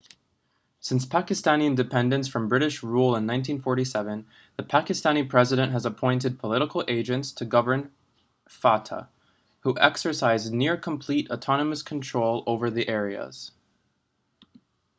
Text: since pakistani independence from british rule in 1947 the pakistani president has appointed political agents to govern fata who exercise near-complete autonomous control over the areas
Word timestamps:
since 0.79 1.05
pakistani 1.05 1.67
independence 1.67 2.27
from 2.27 2.47
british 2.47 2.81
rule 2.81 3.09
in 3.09 3.27
1947 3.27 4.25
the 4.57 4.63
pakistani 4.63 5.29
president 5.29 5.71
has 5.73 5.85
appointed 5.85 6.39
political 6.39 6.83
agents 6.87 7.33
to 7.33 7.45
govern 7.45 7.91
fata 8.49 9.07
who 9.59 9.77
exercise 9.79 10.49
near-complete 10.49 11.29
autonomous 11.29 11.83
control 11.83 12.43
over 12.47 12.71
the 12.71 12.89
areas 12.89 13.51